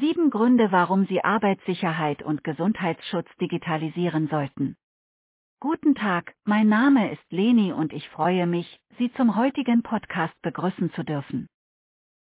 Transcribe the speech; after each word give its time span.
Sieben 0.00 0.30
Gründe, 0.30 0.72
warum 0.72 1.06
Sie 1.06 1.22
Arbeitssicherheit 1.22 2.20
und 2.20 2.42
Gesundheitsschutz 2.42 3.28
digitalisieren 3.40 4.26
sollten. 4.26 4.76
Guten 5.60 5.94
Tag, 5.94 6.34
mein 6.44 6.68
Name 6.68 7.12
ist 7.12 7.22
Leni 7.30 7.72
und 7.72 7.92
ich 7.92 8.08
freue 8.08 8.48
mich, 8.48 8.80
Sie 8.98 9.12
zum 9.12 9.36
heutigen 9.36 9.84
Podcast 9.84 10.34
begrüßen 10.42 10.92
zu 10.94 11.04
dürfen. 11.04 11.46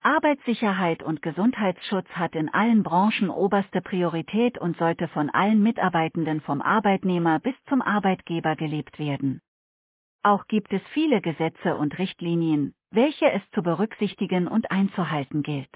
Arbeitssicherheit 0.04 1.02
und 1.02 1.24
Gesundheitsschutz 1.24 2.08
hat 2.10 2.36
in 2.36 2.54
allen 2.54 2.84
Branchen 2.84 3.32
oberste 3.32 3.82
Priorität 3.82 4.60
und 4.60 4.78
sollte 4.78 5.08
von 5.08 5.32
allen 5.32 5.64
Mitarbeitenden 5.64 6.42
vom 6.42 6.62
Arbeitnehmer 6.62 7.40
bis 7.40 7.56
zum 7.68 7.82
Arbeitgeber 7.82 8.56
gelebt 8.56 9.00
werden. 9.00 9.42
Auch 10.22 10.46
gibt 10.46 10.72
es 10.72 10.84
viele 10.94 11.20
Gesetze 11.20 11.76
und 11.76 11.98
Richtlinien, 11.98 12.76
welche 12.92 13.32
es 13.32 13.42
zu 13.56 13.64
berücksichtigen 13.64 14.48
und 14.48 14.70
einzuhalten 14.70 15.42
gilt. 15.42 15.76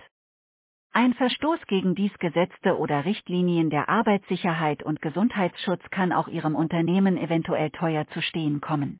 Ein 0.91 1.13
Verstoß 1.13 1.59
gegen 1.67 1.93
dies 1.93 2.17
Gesetzte 2.17 2.77
oder 2.77 3.05
Richtlinien 3.05 3.69
der 3.69 3.89
Arbeitssicherheit 3.89 4.81
und 4.81 5.01
Gesundheitsschutz 5.01 5.87
kann 5.91 6.11
auch 6.11 6.27
Ihrem 6.27 6.55
Unternehmen 6.55 7.17
eventuell 7.17 7.69
teuer 7.69 8.07
zu 8.07 8.21
stehen 8.21 8.59
kommen. 8.59 8.99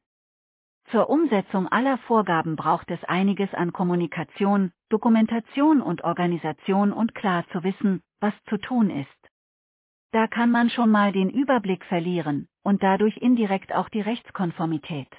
Zur 0.92 1.10
Umsetzung 1.10 1.68
aller 1.68 1.98
Vorgaben 2.00 2.56
braucht 2.56 2.90
es 2.92 3.04
einiges 3.04 3.54
an 3.54 3.74
Kommunikation, 3.74 4.72
Dokumentation 4.90 5.82
und 5.82 6.04
Organisation 6.04 6.94
und 6.94 7.14
klar 7.16 7.46
zu 7.52 7.64
wissen, 7.64 8.02
was 8.20 8.34
zu 8.46 8.58
tun 8.58 8.90
ist. 8.90 9.30
Da 10.12 10.28
kann 10.28 10.52
man 10.52 10.70
schon 10.70 10.90
mal 10.90 11.12
den 11.12 11.30
Überblick 11.30 11.86
verlieren 11.86 12.48
und 12.64 12.82
dadurch 12.82 13.18
indirekt 13.18 13.74
auch 13.74 13.90
die 13.90 14.02
Rechtskonformität. 14.02 15.10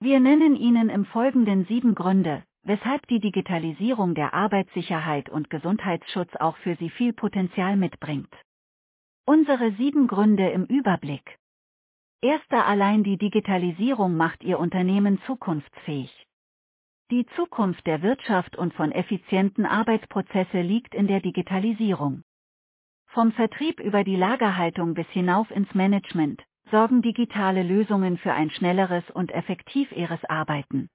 Wir 0.00 0.20
nennen 0.20 0.56
Ihnen 0.56 0.90
im 0.90 1.06
Folgenden 1.06 1.64
sieben 1.64 1.94
Gründe, 1.94 2.42
weshalb 2.64 3.06
die 3.08 3.20
Digitalisierung 3.20 4.14
der 4.14 4.34
Arbeitssicherheit 4.34 5.28
und 5.28 5.50
Gesundheitsschutz 5.50 6.34
auch 6.36 6.56
für 6.58 6.76
Sie 6.76 6.90
viel 6.90 7.12
Potenzial 7.12 7.76
mitbringt. 7.76 8.34
Unsere 9.26 9.72
sieben 9.72 10.06
Gründe 10.06 10.48
im 10.50 10.64
Überblick. 10.64 11.38
Erster 12.20 12.66
allein 12.66 13.04
die 13.04 13.18
Digitalisierung 13.18 14.16
macht 14.16 14.42
Ihr 14.42 14.58
Unternehmen 14.58 15.20
zukunftsfähig. 15.26 16.26
Die 17.10 17.26
Zukunft 17.36 17.86
der 17.86 18.00
Wirtschaft 18.00 18.56
und 18.56 18.72
von 18.72 18.90
effizienten 18.90 19.66
Arbeitsprozesse 19.66 20.62
liegt 20.62 20.94
in 20.94 21.06
der 21.06 21.20
Digitalisierung. 21.20 22.22
Vom 23.08 23.30
Vertrieb 23.32 23.78
über 23.78 24.04
die 24.04 24.16
Lagerhaltung 24.16 24.94
bis 24.94 25.06
hinauf 25.10 25.50
ins 25.50 25.72
Management 25.74 26.42
sorgen 26.70 27.02
digitale 27.02 27.62
Lösungen 27.62 28.16
für 28.16 28.32
ein 28.32 28.50
schnelleres 28.50 29.04
und 29.10 29.30
effektiveres 29.32 30.24
Arbeiten. 30.24 30.88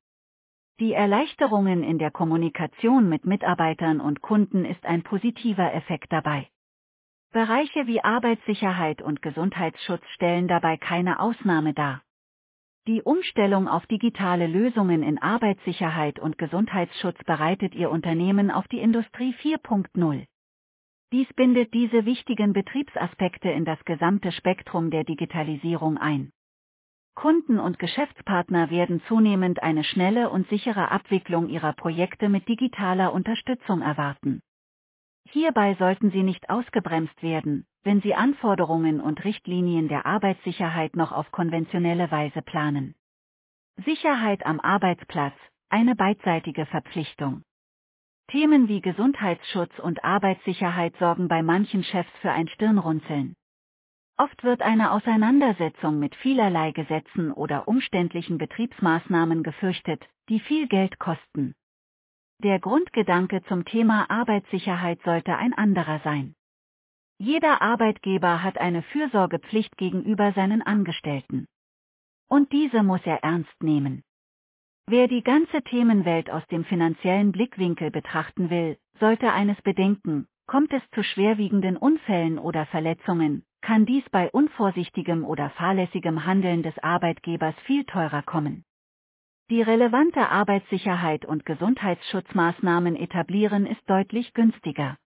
Die 0.80 0.94
Erleichterungen 0.94 1.84
in 1.84 1.98
der 1.98 2.10
Kommunikation 2.10 3.10
mit 3.10 3.26
Mitarbeitern 3.26 4.00
und 4.00 4.22
Kunden 4.22 4.64
ist 4.64 4.86
ein 4.86 5.04
positiver 5.04 5.74
Effekt 5.74 6.14
dabei. 6.14 6.48
Bereiche 7.34 7.86
wie 7.86 8.02
Arbeitssicherheit 8.02 9.02
und 9.02 9.22
Gesundheitsschutz 9.22 10.04
stellen 10.14 10.48
dabei 10.48 10.78
keine 10.78 11.20
Ausnahme 11.20 11.74
dar. 11.74 12.02
Die 12.88 13.02
Umstellung 13.02 13.68
auf 13.68 13.86
digitale 13.88 14.48
Lösungen 14.48 15.04
in 15.04 15.22
Arbeitssicherheit 15.22 16.18
und 16.18 16.38
Gesundheitsschutz 16.38 17.22
bereitet 17.26 17.76
Ihr 17.76 17.92
Unternehmen 17.92 18.50
auf 18.50 18.68
die 18.70 18.80
Industrie 18.80 19.36
4.0. 19.44 20.26
Dies 21.12 21.28
bindet 21.34 21.74
diese 21.74 22.06
wichtigen 22.06 22.54
Betriebsaspekte 22.54 23.50
in 23.50 23.66
das 23.66 23.84
gesamte 23.84 24.32
Spektrum 24.32 24.92
der 24.92 25.04
Digitalisierung 25.04 25.98
ein. 25.98 26.32
Kunden 27.20 27.60
und 27.60 27.80
Geschäftspartner 27.80 28.70
werden 28.70 29.02
zunehmend 29.10 29.62
eine 29.62 29.84
schnelle 29.84 30.30
und 30.30 30.48
sichere 30.48 30.90
Abwicklung 30.90 31.50
ihrer 31.50 31.74
Projekte 31.74 32.30
mit 32.30 32.48
digitaler 32.48 33.12
Unterstützung 33.12 33.82
erwarten. 33.82 34.40
Hierbei 35.26 35.76
sollten 35.76 36.12
sie 36.12 36.24
nicht 36.24 36.50
ausgebremst 36.50 37.22
werden, 37.22 37.66
wenn 37.84 38.00
sie 38.00 38.16
Anforderungen 38.16 39.02
und 39.02 39.26
Richtlinien 39.26 39.90
der 39.90 40.06
Arbeitssicherheit 40.06 40.96
noch 40.96 41.12
auf 41.12 41.30
konventionelle 41.34 42.10
Weise 42.10 42.42
planen. 42.42 42.96
Sicherheit 43.84 44.46
am 44.46 44.62
Arbeitsplatz, 44.62 45.36
eine 45.68 45.98
beidseitige 45.98 46.66
Verpflichtung. 46.68 47.44
Themen 48.28 48.70
wie 48.70 48.80
Gesundheitsschutz 48.80 49.78
und 49.80 50.06
Arbeitssicherheit 50.06 50.96
sorgen 51.00 51.28
bei 51.28 51.44
manchen 51.44 51.84
Chefs 51.84 52.12
für 52.22 52.32
ein 52.32 52.48
Stirnrunzeln. 52.48 53.36
Oft 54.20 54.44
wird 54.44 54.62
eine 54.62 54.92
Auseinandersetzung 54.92 55.98
mit 55.98 56.14
vielerlei 56.14 56.72
Gesetzen 56.72 57.32
oder 57.32 57.70
umständlichen 57.70 58.38
Betriebsmaßnahmen 58.38 59.44
gefürchtet, 59.44 60.06
die 60.28 60.42
viel 60.42 60.68
Geld 60.68 61.00
kosten. 61.00 61.56
Der 62.44 62.60
Grundgedanke 62.60 63.44
zum 63.44 63.64
Thema 63.64 64.10
Arbeitssicherheit 64.10 65.02
sollte 65.04 65.38
ein 65.38 65.54
anderer 65.54 66.02
sein. 66.04 66.36
Jeder 67.18 67.62
Arbeitgeber 67.62 68.44
hat 68.44 68.58
eine 68.58 68.82
Fürsorgepflicht 68.82 69.78
gegenüber 69.78 70.34
seinen 70.34 70.62
Angestellten. 70.62 71.48
Und 72.28 72.52
diese 72.52 72.84
muss 72.84 73.02
er 73.06 73.24
ernst 73.24 73.64
nehmen. 73.64 74.04
Wer 74.86 75.08
die 75.08 75.24
ganze 75.24 75.62
Themenwelt 75.62 76.30
aus 76.30 76.46
dem 76.48 76.66
finanziellen 76.66 77.32
Blickwinkel 77.32 77.90
betrachten 77.90 78.50
will, 78.50 78.78
sollte 79.00 79.32
eines 79.32 79.62
bedenken, 79.62 80.28
kommt 80.46 80.74
es 80.74 80.84
zu 80.94 81.04
schwerwiegenden 81.04 81.78
Unfällen 81.78 82.38
oder 82.38 82.66
Verletzungen, 82.66 83.46
kann 83.62 83.86
dies 83.86 84.04
bei 84.10 84.30
unvorsichtigem 84.30 85.26
oder 85.26 85.50
fahrlässigem 85.52 86.26
Handeln 86.26 86.64
des 86.64 86.78
Arbeitgebers 86.80 87.56
viel 87.66 87.86
teurer 87.86 88.22
kommen. 88.22 88.64
Die 89.50 89.62
relevante 89.62 90.30
Arbeitssicherheit 90.30 91.26
und 91.26 91.46
Gesundheitsschutzmaßnahmen 91.46 92.96
etablieren 92.96 93.66
ist 93.66 93.82
deutlich 93.90 94.34
günstiger. 94.34 94.98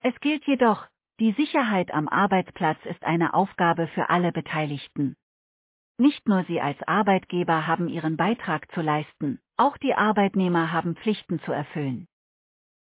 Es 0.00 0.18
gilt 0.20 0.44
jedoch, 0.46 0.88
die 1.20 1.32
Sicherheit 1.32 1.92
am 1.92 2.08
Arbeitsplatz 2.08 2.78
ist 2.86 3.04
eine 3.04 3.34
Aufgabe 3.34 3.86
für 3.88 4.10
alle 4.10 4.32
Beteiligten. 4.32 5.16
Nicht 5.98 6.26
nur 6.26 6.44
Sie 6.44 6.60
als 6.60 6.82
Arbeitgeber 6.88 7.66
haben 7.66 7.88
Ihren 7.88 8.16
Beitrag 8.16 8.72
zu 8.72 8.80
leisten, 8.80 9.38
auch 9.58 9.76
die 9.76 9.94
Arbeitnehmer 9.94 10.72
haben 10.72 10.96
Pflichten 10.96 11.40
zu 11.40 11.52
erfüllen. 11.52 12.08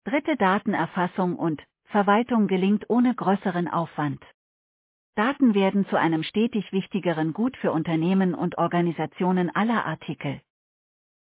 Dritte 0.04 0.36
Datenerfassung 0.36 1.36
und 1.38 1.64
Verwaltung 1.86 2.48
gelingt 2.48 2.90
ohne 2.90 3.14
größeren 3.14 3.68
Aufwand. 3.68 4.26
Daten 5.16 5.54
werden 5.54 5.86
zu 5.90 6.00
einem 6.00 6.24
stetig 6.24 6.72
wichtigeren 6.72 7.34
Gut 7.34 7.56
für 7.58 7.72
Unternehmen 7.72 8.34
und 8.34 8.58
Organisationen 8.58 9.56
aller 9.56 9.86
Artikel. 9.86 10.42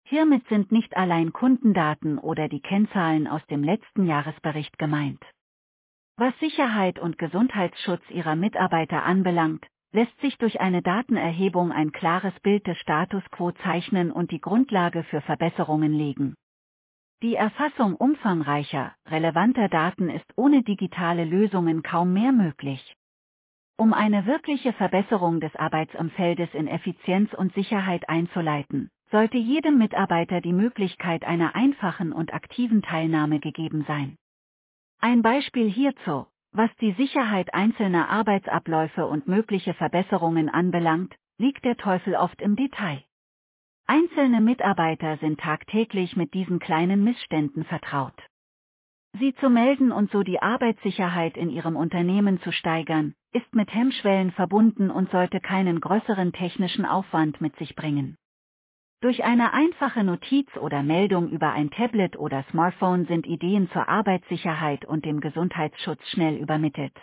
Hiermit 0.05 0.47
sind 0.49 0.73
nicht 0.73 0.97
allein 0.97 1.35
Kundendaten 1.35 2.19
oder 2.19 2.49
die 2.49 2.61
Kennzahlen 2.61 3.27
aus 3.27 3.45
dem 3.47 3.63
letzten 3.63 4.07
Jahresbericht 4.07 4.79
gemeint. 4.79 5.23
Was 6.17 6.39
Sicherheit 6.41 6.99
und 6.99 7.19
Gesundheitsschutz 7.19 8.03
ihrer 8.11 8.35
Mitarbeiter 8.35 9.03
anbelangt, 9.03 9.67
lässt 9.93 10.19
sich 10.23 10.39
durch 10.39 10.59
eine 10.61 10.81
Datenerhebung 10.81 11.71
ein 11.71 11.93
klares 11.93 12.39
Bild 12.41 12.67
des 12.67 12.79
Status 12.79 13.23
quo 13.31 13.53
zeichnen 13.53 14.11
und 14.11 14.31
die 14.31 14.41
Grundlage 14.41 15.05
für 15.05 15.21
Verbesserungen 15.21 15.93
legen. 15.93 16.35
Die 17.23 17.35
Erfassung 17.35 17.95
umfangreicher, 17.95 18.95
relevanter 19.07 19.69
Daten 19.69 20.09
ist 20.09 20.27
ohne 20.37 20.63
digitale 20.63 21.25
Lösungen 21.25 21.83
kaum 21.83 22.15
mehr 22.15 22.33
möglich. 22.33 22.97
Um 23.77 23.93
eine 23.93 24.27
wirkliche 24.27 24.73
Verbesserung 24.73 25.41
des 25.41 25.55
Arbeitsumfeldes 25.57 26.55
in 26.55 26.69
Effizienz 26.69 27.33
und 27.35 27.55
Sicherheit 27.55 28.09
einzuleiten, 28.09 28.91
sollte 29.11 29.39
jedem 29.39 29.79
Mitarbeiter 29.79 30.41
die 30.41 30.53
Möglichkeit 30.53 31.25
einer 31.25 31.55
einfachen 31.55 32.13
und 32.13 32.33
aktiven 32.33 32.83
Teilnahme 32.83 33.41
gegeben 33.41 33.85
sein. 33.87 34.17
Ein 35.01 35.23
Beispiel 35.23 35.69
hierzu, 35.69 36.27
was 36.53 36.71
die 36.81 36.93
Sicherheit 36.93 37.55
einzelner 37.55 38.09
Arbeitsabläufe 38.09 39.07
und 39.07 39.27
mögliche 39.27 39.75
Verbesserungen 39.75 40.49
anbelangt, 40.49 41.15
liegt 41.39 41.65
der 41.65 41.77
Teufel 41.77 42.15
oft 42.15 42.41
im 42.41 42.57
Detail. 42.57 43.03
Einzelne 43.87 44.41
Mitarbeiter 44.41 45.17
sind 45.19 45.41
tagtäglich 45.41 46.17
mit 46.17 46.35
diesen 46.35 46.61
kleinen 46.61 47.03
Missständen 47.05 47.65
vertraut. 47.65 48.15
Sie 49.19 49.35
zu 49.35 49.51
melden 49.51 49.93
und 49.93 50.11
so 50.11 50.23
die 50.23 50.41
Arbeitssicherheit 50.41 51.37
in 51.37 51.51
Ihrem 51.51 51.77
Unternehmen 51.77 52.41
zu 52.41 52.51
steigern, 52.51 53.15
ist 53.33 53.55
mit 53.55 53.73
Hemmschwellen 53.73 54.33
verbunden 54.33 54.91
und 54.91 55.11
sollte 55.11 55.39
keinen 55.41 55.81
größeren 55.81 56.33
technischen 56.33 56.87
Aufwand 56.87 57.41
mit 57.41 57.55
sich 57.57 57.77
bringen. 57.77 58.17
Durch 59.03 59.25
eine 59.25 59.53
einfache 59.53 60.05
Notiz 60.05 60.49
oder 60.57 60.83
Meldung 60.83 61.29
über 61.29 61.53
ein 61.53 61.71
Tablet 61.71 62.17
oder 62.17 62.45
Smartphone 62.51 63.05
sind 63.07 63.27
Ideen 63.27 63.69
zur 63.71 63.89
Arbeitssicherheit 63.89 64.85
und 64.85 65.05
dem 65.05 65.21
Gesundheitsschutz 65.21 66.01
schnell 66.09 66.37
übermittelt. 66.37 66.97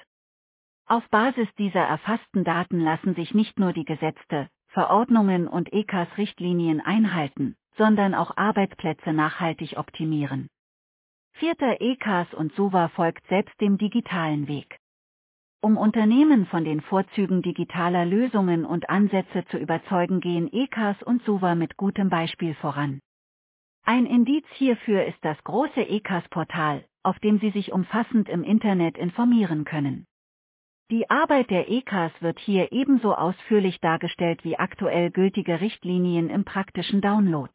Auf 0.87 1.07
Basis 1.09 1.47
dieser 1.57 1.81
erfassten 1.81 2.43
Daten 2.43 2.79
lassen 2.79 3.13
sich 3.15 3.33
nicht 3.35 3.59
nur 3.59 3.73
die 3.73 3.85
Gesetze, 3.85 4.49
Verordnungen 4.69 5.47
und 5.47 5.71
ECAS-Richtlinien 5.71 6.81
einhalten, 6.81 7.55
sondern 7.77 8.15
auch 8.15 8.35
Arbeitsplätze 8.35 9.13
nachhaltig 9.13 9.77
optimieren. 9.77 10.49
Vierter 11.33 11.81
ECAS 11.81 12.33
und 12.33 12.53
SUVA 12.53 12.89
folgt 12.89 13.25
selbst 13.27 13.59
dem 13.61 13.77
digitalen 13.77 14.47
Weg. 14.47 14.77
Um 15.61 15.77
Unternehmen 15.77 16.45
von 16.45 16.63
den 16.63 16.81
Vorzügen 16.81 17.41
digitaler 17.41 18.05
Lösungen 18.05 18.65
und 18.65 18.89
Ansätze 18.89 19.45
zu 19.45 19.57
überzeugen, 19.57 20.21
gehen 20.21 20.49
ECAS 20.51 21.01
und 21.03 21.21
SUVA 21.23 21.55
mit 21.55 21.77
gutem 21.77 22.09
Beispiel 22.09 22.53
voran. 22.55 22.99
Ein 23.83 24.05
Indiz 24.05 24.45
hierfür 24.53 25.05
ist 25.05 25.17
das 25.23 25.43
große 25.43 25.81
ECAS-Portal, 25.81 26.85
auf 27.03 27.19
dem 27.19 27.39
Sie 27.39 27.49
sich 27.51 27.71
umfassend 27.71 28.29
im 28.29 28.43
Internet 28.43 28.97
informieren 28.97 29.65
können. 29.65 30.05
Die 30.91 31.09
Arbeit 31.09 31.49
der 31.49 31.69
EKAs 31.69 32.11
wird 32.19 32.39
hier 32.39 32.71
ebenso 32.71 33.13
ausführlich 33.13 33.79
dargestellt 33.79 34.43
wie 34.43 34.57
aktuell 34.57 35.11
gültige 35.11 35.61
Richtlinien 35.61 36.29
im 36.29 36.45
praktischen 36.45 36.99
Download. 36.99 37.51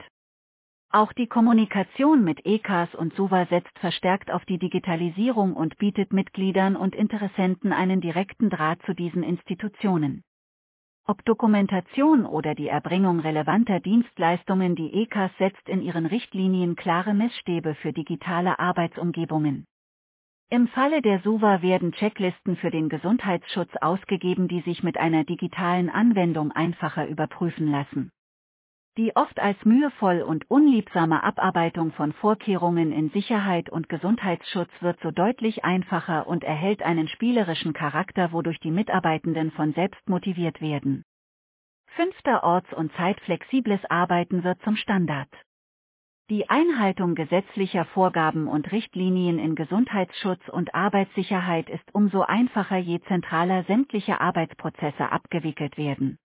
Auch 0.95 1.13
die 1.13 1.27
Kommunikation 1.27 2.23
mit 2.23 2.47
EKAs 2.47 2.95
und 2.95 3.15
SUVA 3.15 3.47
setzt 3.47 3.77
verstärkt 3.81 4.31
auf 4.31 4.45
die 4.45 4.59
Digitalisierung 4.59 5.55
und 5.55 5.77
bietet 5.77 6.13
Mitgliedern 6.13 6.77
und 6.77 6.95
Interessenten 6.95 7.73
einen 7.73 8.01
direkten 8.01 8.49
Draht 8.49 8.81
zu 8.83 8.95
diesen 8.95 9.25
Institutionen. 9.25 10.23
Ob 11.05 11.25
Dokumentation 11.25 12.25
oder 12.25 12.55
die 12.55 12.69
Erbringung 12.69 13.19
relevanter 13.19 13.81
Dienstleistungen, 13.81 14.77
die 14.77 14.95
EKAs 15.03 15.33
setzt 15.37 15.69
in 15.69 15.83
ihren 15.83 16.07
Richtlinien 16.07 16.77
klare 16.77 17.13
Messstäbe 17.13 17.75
für 17.75 17.93
digitale 17.93 18.61
Arbeitsumgebungen. 18.61 19.65
Im 20.49 20.69
Falle 20.69 21.03
der 21.03 21.19
SUVA 21.23 21.61
werden 21.61 21.91
Checklisten 21.91 22.55
für 22.55 22.71
den 22.71 22.89
Gesundheitsschutz 22.89 23.75
ausgegeben, 23.81 24.47
die 24.47 24.61
sich 24.61 24.85
mit 24.85 24.97
einer 24.97 25.25
digitalen 25.25 25.91
Anwendung 25.91 26.53
einfacher 26.53 27.09
überprüfen 27.09 27.69
lassen. 27.69 28.13
Die 28.97 29.17
oft 29.17 29.41
als 29.41 29.65
mühevoll 29.65 30.23
und 30.23 30.49
unliebsame 30.49 31.25
Abarbeitung 31.25 31.91
von 31.91 32.13
Vorkehrungen 32.13 32.93
in 32.93 33.11
Sicherheit 33.11 33.69
und 33.69 33.89
Gesundheitsschutz 33.89 34.71
wird 34.81 35.01
so 35.01 35.11
deutlich 35.11 35.65
einfacher 35.65 36.29
und 36.29 36.45
erhält 36.45 36.81
einen 36.81 37.09
spielerischen 37.09 37.73
Charakter, 37.73 38.31
wodurch 38.31 38.61
die 38.61 38.71
Mitarbeitenden 38.71 39.51
von 39.51 39.73
selbst 39.73 40.09
motiviert 40.09 40.61
werden. 40.61 41.03
Fünfter 41.97 42.45
Orts- 42.45 42.73
und 42.73 42.93
zeitflexibles 42.93 43.85
Arbeiten 43.87 44.45
wird 44.45 44.63
zum 44.63 44.77
Standard. 44.77 45.29
Die 46.31 46.49
Einhaltung 46.49 47.17
gesetzlicher 47.17 47.87
Vorgaben 47.87 48.47
und 48.47 48.71
Richtlinien 48.71 49.41
in 49.41 49.57
Gesundheitsschutz 49.57 50.49
und 50.49 50.73
Arbeitssicherheit 50.73 51.69
ist 51.69 51.93
umso 51.93 52.23
einfacher, 52.23 52.77
je 52.77 53.01
zentraler 53.01 53.65
sämtliche 53.65 54.21
Arbeitsprozesse 54.21 55.11
abgewickelt 55.11 55.77
werden. 55.77 56.17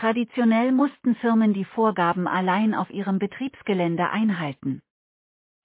Traditionell 0.00 0.70
mussten 0.70 1.16
Firmen 1.16 1.54
die 1.54 1.64
Vorgaben 1.64 2.28
allein 2.28 2.72
auf 2.72 2.88
ihrem 2.88 3.18
Betriebsgelände 3.18 4.08
einhalten. 4.10 4.80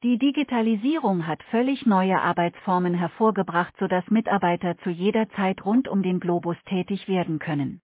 Die 0.02 0.18
Digitalisierung 0.18 1.28
hat 1.28 1.44
völlig 1.44 1.86
neue 1.86 2.20
Arbeitsformen 2.20 2.96
hervorgebracht, 2.96 3.76
sodass 3.78 4.10
Mitarbeiter 4.10 4.76
zu 4.80 4.90
jeder 4.90 5.30
Zeit 5.30 5.64
rund 5.64 5.88
um 5.88 6.02
den 6.02 6.20
Globus 6.20 6.58
tätig 6.66 7.08
werden 7.08 7.38
können. 7.38 7.80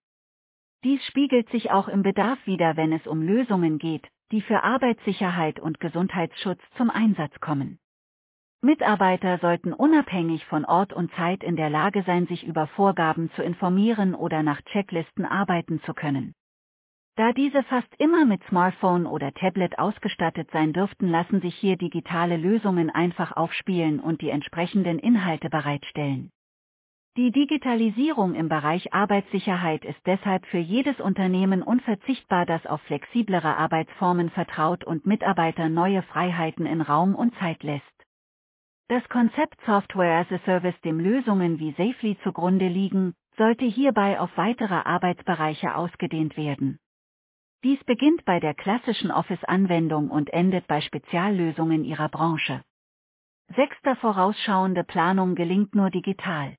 Dies 0.82 1.00
spiegelt 1.06 1.48
sich 1.50 1.70
auch 1.70 1.86
im 1.86 2.02
Bedarf 2.02 2.44
wider, 2.46 2.76
wenn 2.76 2.92
es 2.92 3.06
um 3.06 3.22
Lösungen 3.22 3.78
geht, 3.78 4.08
die 4.32 4.42
für 4.42 4.64
Arbeitssicherheit 4.64 5.60
und 5.60 5.78
Gesundheitsschutz 5.78 6.60
zum 6.76 6.90
Einsatz 6.90 7.38
kommen. 7.38 7.78
Mitarbeiter 8.60 9.38
sollten 9.38 9.72
unabhängig 9.72 10.44
von 10.46 10.64
Ort 10.64 10.92
und 10.92 11.12
Zeit 11.12 11.44
in 11.44 11.54
der 11.54 11.70
Lage 11.70 12.02
sein, 12.02 12.26
sich 12.26 12.44
über 12.44 12.66
Vorgaben 12.66 13.30
zu 13.36 13.42
informieren 13.42 14.16
oder 14.16 14.42
nach 14.42 14.60
Checklisten 14.62 15.24
arbeiten 15.24 15.80
zu 15.82 15.94
können. 15.94 16.34
Da 17.20 17.34
diese 17.34 17.62
fast 17.64 17.94
immer 17.98 18.24
mit 18.24 18.42
Smartphone 18.44 19.04
oder 19.04 19.34
Tablet 19.34 19.78
ausgestattet 19.78 20.48
sein 20.52 20.72
dürften, 20.72 21.06
lassen 21.06 21.42
sich 21.42 21.54
hier 21.54 21.76
digitale 21.76 22.38
Lösungen 22.38 22.88
einfach 22.88 23.36
aufspielen 23.36 24.00
und 24.00 24.22
die 24.22 24.30
entsprechenden 24.30 24.98
Inhalte 24.98 25.50
bereitstellen. 25.50 26.30
Die 27.18 27.30
Digitalisierung 27.30 28.34
im 28.34 28.48
Bereich 28.48 28.94
Arbeitssicherheit 28.94 29.84
ist 29.84 30.00
deshalb 30.06 30.46
für 30.46 30.56
jedes 30.56 30.98
Unternehmen 30.98 31.62
unverzichtbar, 31.62 32.46
das 32.46 32.64
auf 32.64 32.80
flexiblere 32.84 33.54
Arbeitsformen 33.54 34.30
vertraut 34.30 34.84
und 34.84 35.04
Mitarbeiter 35.04 35.68
neue 35.68 36.00
Freiheiten 36.00 36.64
in 36.64 36.80
Raum 36.80 37.14
und 37.14 37.34
Zeit 37.34 37.62
lässt. 37.62 37.84
Das 38.88 39.06
Konzept 39.10 39.60
Software 39.66 40.20
as 40.20 40.32
a 40.32 40.38
Service, 40.46 40.80
dem 40.86 40.98
Lösungen 40.98 41.58
wie 41.58 41.72
Safely 41.72 42.16
zugrunde 42.24 42.68
liegen, 42.68 43.12
sollte 43.36 43.66
hierbei 43.66 44.18
auf 44.18 44.34
weitere 44.38 44.72
Arbeitsbereiche 44.72 45.74
ausgedehnt 45.74 46.38
werden. 46.38 46.78
Dies 47.62 47.82
beginnt 47.84 48.24
bei 48.24 48.40
der 48.40 48.54
klassischen 48.54 49.10
Office-Anwendung 49.10 50.10
und 50.10 50.32
endet 50.32 50.66
bei 50.66 50.80
Speziallösungen 50.80 51.84
ihrer 51.84 52.08
Branche. 52.08 52.62
Sechster 53.54 53.96
vorausschauende 53.96 54.82
Planung 54.82 55.34
gelingt 55.34 55.74
nur 55.74 55.90
digital. 55.90 56.56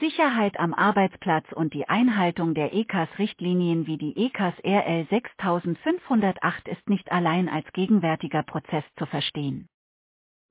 Sicherheit 0.00 0.58
am 0.58 0.74
Arbeitsplatz 0.74 1.52
und 1.52 1.74
die 1.74 1.88
Einhaltung 1.88 2.54
der 2.54 2.74
ECAS-Richtlinien 2.74 3.86
wie 3.86 3.98
die 3.98 4.16
ECAS 4.26 4.54
RL 4.64 5.06
6508 5.10 6.66
ist 6.66 6.88
nicht 6.88 7.12
allein 7.12 7.48
als 7.48 7.72
gegenwärtiger 7.72 8.42
Prozess 8.42 8.84
zu 8.96 9.06
verstehen. 9.06 9.68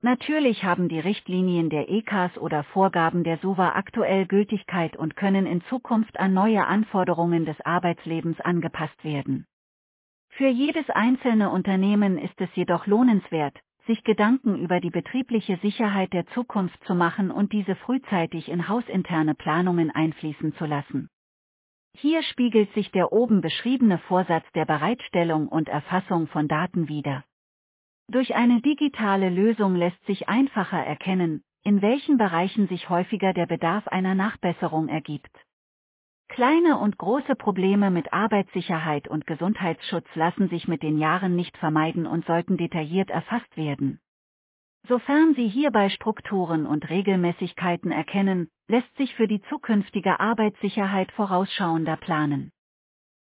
Natürlich 0.00 0.64
haben 0.64 0.88
die 0.88 1.00
Richtlinien 1.00 1.68
der 1.68 1.90
ECAS 1.90 2.38
oder 2.38 2.64
Vorgaben 2.64 3.24
der 3.24 3.36
SUVA 3.38 3.74
aktuell 3.74 4.26
Gültigkeit 4.26 4.96
und 4.96 5.16
können 5.16 5.44
in 5.44 5.62
Zukunft 5.64 6.18
an 6.18 6.32
neue 6.32 6.66
Anforderungen 6.66 7.44
des 7.44 7.60
Arbeitslebens 7.60 8.40
angepasst 8.40 9.04
werden. 9.04 9.44
Für 10.30 10.48
jedes 10.48 10.88
einzelne 10.90 11.50
Unternehmen 11.50 12.18
ist 12.18 12.40
es 12.40 12.48
jedoch 12.54 12.86
lohnenswert, 12.86 13.58
sich 13.86 14.02
Gedanken 14.04 14.56
über 14.56 14.80
die 14.80 14.90
betriebliche 14.90 15.56
Sicherheit 15.58 16.12
der 16.12 16.26
Zukunft 16.28 16.82
zu 16.84 16.94
machen 16.94 17.30
und 17.30 17.52
diese 17.52 17.74
frühzeitig 17.76 18.48
in 18.48 18.68
hausinterne 18.68 19.34
Planungen 19.34 19.90
einfließen 19.90 20.54
zu 20.54 20.66
lassen. 20.66 21.08
Hier 21.96 22.22
spiegelt 22.22 22.72
sich 22.72 22.90
der 22.92 23.12
oben 23.12 23.40
beschriebene 23.40 23.98
Vorsatz 23.98 24.44
der 24.54 24.64
Bereitstellung 24.64 25.48
und 25.48 25.68
Erfassung 25.68 26.28
von 26.28 26.46
Daten 26.46 26.88
wider. 26.88 27.24
Durch 28.08 28.34
eine 28.34 28.60
digitale 28.60 29.28
Lösung 29.28 29.74
lässt 29.74 30.04
sich 30.06 30.28
einfacher 30.28 30.78
erkennen, 30.78 31.42
in 31.62 31.82
welchen 31.82 32.16
Bereichen 32.16 32.68
sich 32.68 32.88
häufiger 32.88 33.32
der 33.32 33.46
Bedarf 33.46 33.86
einer 33.88 34.14
Nachbesserung 34.14 34.88
ergibt. 34.88 35.30
Kleine 36.30 36.78
und 36.78 36.96
große 36.96 37.34
Probleme 37.34 37.90
mit 37.90 38.12
Arbeitssicherheit 38.12 39.08
und 39.08 39.26
Gesundheitsschutz 39.26 40.06
lassen 40.14 40.48
sich 40.48 40.68
mit 40.68 40.80
den 40.80 40.96
Jahren 40.98 41.34
nicht 41.34 41.56
vermeiden 41.56 42.06
und 42.06 42.24
sollten 42.24 42.56
detailliert 42.56 43.10
erfasst 43.10 43.56
werden. 43.56 43.98
Sofern 44.86 45.34
Sie 45.34 45.48
hierbei 45.48 45.88
Strukturen 45.88 46.66
und 46.66 46.88
Regelmäßigkeiten 46.88 47.90
erkennen, 47.90 48.48
lässt 48.68 48.96
sich 48.96 49.12
für 49.16 49.26
die 49.26 49.42
zukünftige 49.42 50.20
Arbeitssicherheit 50.20 51.10
vorausschauender 51.12 51.96
planen. 51.96 52.52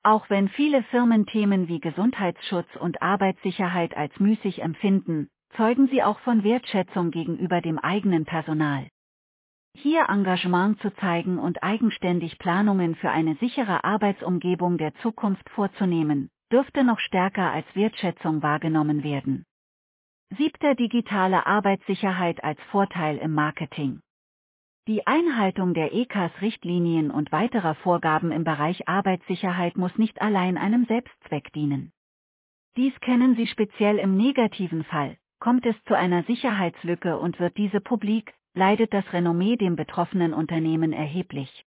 Auch 0.03 0.29
wenn 0.29 0.49
viele 0.49 0.83
Firmen 0.83 1.25
Themen 1.25 1.69
wie 1.69 1.79
Gesundheitsschutz 1.79 2.67
und 2.75 3.01
Arbeitssicherheit 3.01 3.95
als 3.95 4.19
müßig 4.19 4.61
empfinden, 4.61 5.29
zeugen 5.55 5.87
sie 5.87 6.03
auch 6.03 6.19
von 6.19 6.43
Wertschätzung 6.43 7.11
gegenüber 7.11 7.61
dem 7.61 7.79
eigenen 7.79 8.25
Personal. 8.25 8.89
Hier 9.74 10.07
Engagement 10.10 10.80
zu 10.81 10.94
zeigen 10.95 11.39
und 11.39 11.64
eigenständig 11.64 12.38
Planungen 12.40 12.95
für 12.95 13.11
eine 13.11 13.35
sichere 13.35 13.83
Arbeitsumgebung 13.83 14.78
der 14.78 14.94
Zukunft 14.95 15.49
vorzunehmen, 15.52 16.30
dürfte 16.52 16.83
noch 16.83 16.99
stärker 16.99 17.52
als 17.52 17.66
Wertschätzung 17.76 18.42
wahrgenommen 18.44 19.04
werden. 19.04 19.45
Siebter 20.38 20.76
digitale 20.76 21.45
Arbeitssicherheit 21.47 22.44
als 22.44 22.59
Vorteil 22.71 23.18
im 23.18 23.33
Marketing. 23.33 24.02
Die 24.88 25.06
Einhaltung 25.06 25.73
der 25.73 25.94
ECAS-Richtlinien 25.94 27.11
und 27.11 27.31
weiterer 27.31 27.76
Vorgaben 27.76 28.31
im 28.31 28.44
Bereich 28.44 28.88
Arbeitssicherheit 28.88 29.78
muss 29.78 29.95
nicht 29.97 30.21
allein 30.21 30.57
einem 30.57 30.85
Selbstzweck 30.85 31.54
dienen. 31.54 31.92
Dies 32.76 32.99
kennen 33.02 33.35
Sie 33.35 33.47
speziell 33.47 33.97
im 33.97 34.18
negativen 34.18 34.83
Fall, 34.83 35.18
kommt 35.40 35.66
es 35.66 35.76
zu 35.83 35.95
einer 35.95 36.23
Sicherheitslücke 36.23 37.18
und 37.19 37.40
wird 37.40 37.57
diese 37.57 37.81
publik, 37.81 38.33
leidet 38.53 38.94
das 38.94 39.11
Renommee 39.13 39.56
dem 39.56 39.75
betroffenen 39.75 40.33
Unternehmen 40.33 40.94
erheblich. 40.94 41.65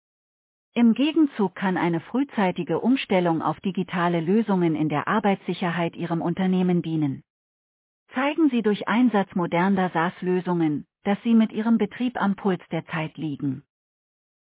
Im 0.74 0.94
Gegenzug 0.94 1.56
kann 1.56 1.76
eine 1.76 2.00
frühzeitige 2.00 2.80
Umstellung 2.80 3.42
auf 3.42 3.60
digitale 3.62 4.20
Lösungen 4.20 4.76
in 4.76 4.90
der 4.90 5.08
Arbeitssicherheit 5.08 5.96
Ihrem 5.96 6.22
Unternehmen 6.22 6.82
dienen. 6.82 7.24
Zeigen 8.14 8.50
Sie 8.50 8.62
durch 8.62 8.88
Einsatz 8.88 9.34
moderner 9.34 9.90
SaaS-Lösungen, 9.90 10.86
dass 11.04 11.22
Sie 11.24 11.34
mit 11.34 11.52
Ihrem 11.52 11.78
Betrieb 11.78 12.22
am 12.22 12.36
Puls 12.36 12.62
der 12.72 12.86
Zeit 12.88 13.18
liegen. 13.18 13.64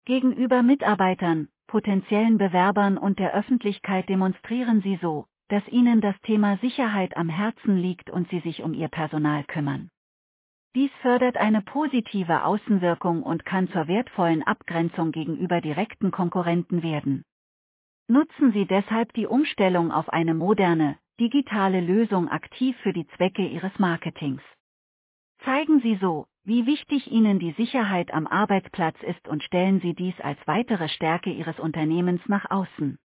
Gegenüber 0.05 0.63
Mitarbeitern, 0.63 1.49
potenziellen 1.65 2.37
Bewerbern 2.37 2.97
und 2.97 3.19
der 3.19 3.33
Öffentlichkeit 3.33 4.07
demonstrieren 4.07 4.81
Sie 4.81 4.97
so, 5.01 5.25
dass 5.49 5.67
Ihnen 5.69 6.01
das 6.01 6.19
Thema 6.21 6.57
Sicherheit 6.57 7.17
am 7.17 7.29
Herzen 7.29 7.77
liegt 7.77 8.09
und 8.09 8.29
Sie 8.29 8.39
sich 8.41 8.63
um 8.63 8.73
Ihr 8.73 8.89
Personal 8.89 9.43
kümmern. 9.43 9.89
Dies 10.77 10.91
fördert 11.01 11.37
eine 11.37 11.63
positive 11.63 12.43
Außenwirkung 12.43 13.23
und 13.23 13.45
kann 13.45 13.67
zur 13.69 13.87
wertvollen 13.87 14.43
Abgrenzung 14.43 15.11
gegenüber 15.11 15.59
direkten 15.59 16.11
Konkurrenten 16.11 16.83
werden. 16.83 17.23
Nutzen 18.07 18.51
Sie 18.51 18.67
deshalb 18.67 19.11
die 19.13 19.25
Umstellung 19.25 19.91
auf 19.91 20.07
eine 20.09 20.35
moderne, 20.35 20.99
digitale 21.19 21.81
Lösung 21.81 22.29
aktiv 22.29 22.77
für 22.83 22.93
die 22.93 23.07
Zwecke 23.15 23.47
Ihres 23.47 23.71
Marketings. 23.79 24.43
Zeigen 25.45 25.79
Sie 25.79 25.95
so, 25.95 26.27
wie 26.43 26.67
wichtig 26.67 27.11
Ihnen 27.11 27.39
die 27.39 27.53
Sicherheit 27.53 28.13
am 28.13 28.27
Arbeitsplatz 28.27 29.01
ist 29.01 29.27
und 29.27 29.41
stellen 29.41 29.79
Sie 29.81 29.95
dies 29.95 30.21
als 30.21 30.37
weitere 30.45 30.89
Stärke 30.89 31.31
Ihres 31.31 31.59
Unternehmens 31.59 32.21
nach 32.27 32.51
außen. 32.51 32.99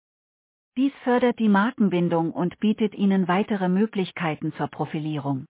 Dies 0.77 0.93
fördert 1.05 1.39
die 1.39 1.49
Markenbindung 1.49 2.33
und 2.33 2.59
bietet 2.59 2.97
Ihnen 2.97 3.29
weitere 3.29 3.69
Möglichkeiten 3.69 4.53
zur 4.55 4.67
Profilierung. 4.67 5.47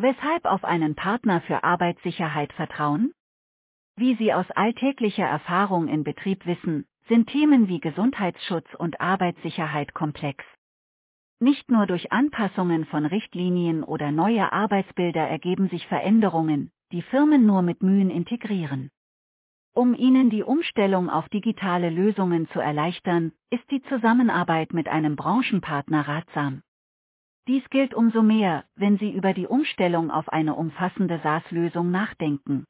Weshalb 0.00 0.44
auf 0.44 0.64
einen 0.64 0.94
Partner 0.94 1.40
für 1.40 1.64
Arbeitssicherheit 1.64 2.52
vertrauen? 2.52 3.12
Wie 3.96 4.14
Sie 4.14 4.32
aus 4.32 4.48
alltäglicher 4.52 5.24
Erfahrung 5.26 5.88
in 5.88 6.04
Betrieb 6.04 6.46
wissen, 6.46 6.86
sind 7.08 7.28
Themen 7.28 7.66
wie 7.66 7.80
Gesundheitsschutz 7.80 8.72
und 8.78 9.00
Arbeitssicherheit 9.00 9.94
komplex. 9.94 10.44
Nicht 11.40 11.68
nur 11.68 11.86
durch 11.86 12.12
Anpassungen 12.12 12.84
von 12.84 13.06
Richtlinien 13.06 13.82
oder 13.82 14.12
neue 14.12 14.52
Arbeitsbilder 14.52 15.22
ergeben 15.22 15.68
sich 15.68 15.84
Veränderungen, 15.88 16.70
die 16.92 17.02
Firmen 17.02 17.44
nur 17.44 17.62
mit 17.62 17.82
Mühen 17.82 18.10
integrieren. 18.10 18.90
Um 19.74 19.94
Ihnen 19.94 20.30
die 20.30 20.44
Umstellung 20.44 21.10
auf 21.10 21.28
digitale 21.28 21.90
Lösungen 21.90 22.48
zu 22.50 22.60
erleichtern, 22.60 23.32
ist 23.50 23.68
die 23.72 23.82
Zusammenarbeit 23.82 24.72
mit 24.72 24.86
einem 24.88 25.16
Branchenpartner 25.16 26.06
ratsam. 26.06 26.62
Dies 27.48 27.68
gilt 27.70 27.94
umso 27.94 28.22
mehr, 28.22 28.64
wenn 28.76 28.98
Sie 28.98 29.10
über 29.10 29.32
die 29.32 29.46
Umstellung 29.46 30.10
auf 30.10 30.28
eine 30.28 30.54
umfassende 30.54 31.18
SaaS-Lösung 31.22 31.90
nachdenken. 31.90 32.66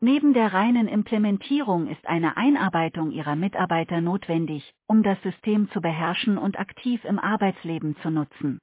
Neben 0.00 0.34
der 0.34 0.54
reinen 0.54 0.86
Implementierung 0.86 1.88
ist 1.88 2.06
eine 2.06 2.36
Einarbeitung 2.36 3.10
ihrer 3.10 3.34
Mitarbeiter 3.34 4.00
notwendig, 4.00 4.72
um 4.86 5.02
das 5.02 5.20
System 5.22 5.68
zu 5.72 5.80
beherrschen 5.80 6.38
und 6.38 6.60
aktiv 6.60 7.04
im 7.04 7.18
Arbeitsleben 7.18 7.96
zu 7.96 8.10
nutzen. 8.10 8.60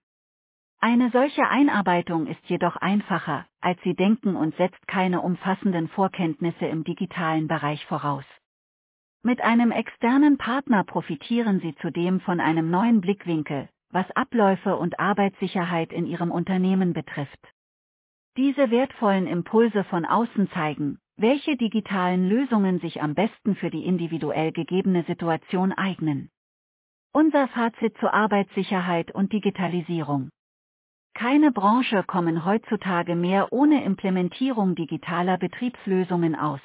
Eine 0.80 1.10
solche 1.10 1.50
Einarbeitung 1.50 2.28
ist 2.28 2.46
jedoch 2.46 2.78
einfacher, 2.78 3.46
als 3.60 3.82
Sie 3.82 3.94
denken 3.94 4.38
und 4.38 4.56
setzt 4.56 4.88
keine 4.88 5.20
umfassenden 5.20 5.90
Vorkenntnisse 5.90 6.66
im 6.68 6.86
digitalen 6.86 7.50
Bereich 7.50 7.86
voraus. 7.88 8.26
Mit 9.22 9.42
einem 9.42 9.72
externen 9.72 10.38
Partner 10.38 10.86
profitieren 10.86 11.60
Sie 11.60 11.76
zudem 11.82 12.22
von 12.22 12.40
einem 12.40 12.70
neuen 12.70 13.02
Blickwinkel, 13.02 13.68
was 13.96 14.12
Abläufe 14.12 14.76
und 14.76 15.00
Arbeitssicherheit 15.00 15.94
in 15.94 16.06
Ihrem 16.06 16.30
Unternehmen 16.30 16.92
betrifft. 16.92 17.40
Diese 18.36 18.70
wertvollen 18.70 19.26
Impulse 19.26 19.86
von 19.86 20.06
außen 20.06 20.50
zeigen, 20.52 21.00
welche 21.16 21.56
digitalen 21.56 22.28
Lösungen 22.28 22.80
sich 22.80 23.02
am 23.02 23.16
besten 23.16 23.56
für 23.56 23.70
die 23.70 23.86
individuell 23.86 24.52
gegebene 24.52 25.04
Situation 25.04 25.72
eignen? 25.72 26.30
Unser 27.14 27.48
Fazit 27.48 27.98
zur 28.00 28.14
Arbeitssicherheit 28.14 29.16
und 29.16 29.32
Digitalisierung. 29.32 30.30
Keine 31.14 31.54
Branche 31.54 32.04
kommen 32.04 32.44
heutzutage 32.44 33.16
mehr 33.16 33.54
ohne 33.54 33.86
Implementierung 33.86 34.76
digitaler 34.76 35.38
Betriebslösungen 35.38 36.36
aus. 36.36 36.60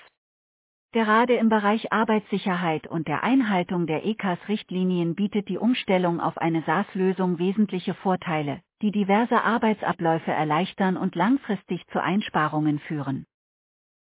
Gerade 0.92 1.34
im 1.34 1.48
Bereich 1.48 1.92
Arbeitssicherheit 1.92 2.88
und 2.88 3.06
der 3.06 3.22
Einhaltung 3.22 3.86
der 3.86 4.04
ECAS-Richtlinien 4.04 5.14
bietet 5.14 5.48
die 5.48 5.58
Umstellung 5.58 6.18
auf 6.18 6.36
eine 6.36 6.62
SaaS-Lösung 6.62 7.38
wesentliche 7.38 7.94
Vorteile, 7.94 8.60
die 8.82 8.90
diverse 8.90 9.40
Arbeitsabläufe 9.40 10.32
erleichtern 10.32 10.96
und 10.96 11.14
langfristig 11.14 11.86
zu 11.92 12.02
Einsparungen 12.02 12.80
führen. 12.80 13.24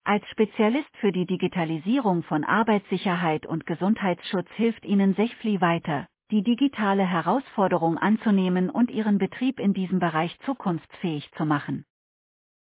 Als 0.03 0.27
Spezialist 0.29 0.95
für 0.97 1.11
die 1.11 1.25
Digitalisierung 1.25 2.21
von 2.21 2.43
Arbeitssicherheit 2.43 3.47
und 3.47 3.65
Gesundheitsschutz 3.65 4.47
hilft 4.51 4.85
Ihnen 4.85 5.15
Sechfli 5.15 5.61
weiter, 5.61 6.05
die 6.29 6.43
digitale 6.43 7.03
Herausforderung 7.03 7.97
anzunehmen 7.97 8.69
und 8.69 8.91
Ihren 8.91 9.17
Betrieb 9.17 9.59
in 9.59 9.73
diesem 9.73 9.97
Bereich 9.97 10.37
zukunftsfähig 10.41 11.31
zu 11.31 11.45
machen. 11.45 11.83